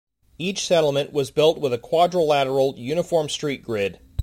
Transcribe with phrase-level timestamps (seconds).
[0.39, 3.99] Each settlement was built with a quadrilateral, uniform street grid.